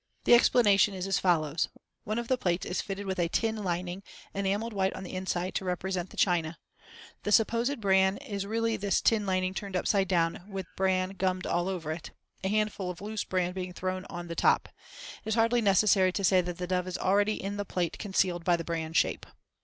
[0.23, 4.01] The explanation is as follows:—One of the plates is fitted with a tin lining,
[4.33, 7.13] enameled white on the inside to represent the china (see Fig.
[7.21, 7.21] 27).
[7.21, 11.69] The supposed bran is really this tin lining turned upside down with bran gummed all
[11.69, 12.09] over it;
[12.43, 14.69] a handful of loose bran being thrown on the top.
[15.23, 18.43] It is hardly necessary to say that the dove is already in the plate concealed
[18.43, 19.27] by the bran shape.